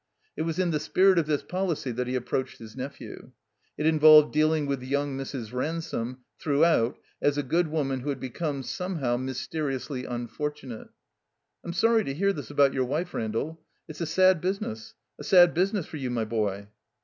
It 0.35 0.41
was 0.41 0.57
in 0.57 0.71
the 0.71 0.79
spirit 0.79 1.19
of 1.19 1.27
this 1.27 1.43
policy 1.43 1.91
that 1.91 2.07
he 2.07 2.15
approached 2.15 2.57
his 2.57 2.75
nephew. 2.75 3.33
It 3.77 3.85
involved 3.85 4.33
dealing 4.33 4.65
with 4.65 4.81
young 4.81 5.15
Mrs, 5.15 5.53
Ransome 5.53 6.21
throughout 6.39 6.97
as 7.21 7.37
a 7.37 7.43
good 7.43 7.67
woman 7.67 7.99
who 7.99 8.09
had 8.09 8.19
be 8.19 8.31
come, 8.31 8.63
somehow, 8.63 9.17
mysteriously 9.17 10.05
imfortunate. 10.05 10.85
'T*m 10.87 11.73
sorry 11.73 12.03
to 12.05 12.15
hear 12.15 12.33
this 12.33 12.49
about 12.49 12.73
your 12.73 12.85
wife, 12.85 13.13
Randall. 13.13 13.61
It's 13.87 14.01
a 14.01 14.07
sad 14.07 14.41
business, 14.41 14.95
a 15.19 15.23
sad 15.23 15.53
business 15.53 15.85
for 15.85 15.97
you, 15.97 16.09
my 16.09 16.25
boy." 16.25 16.69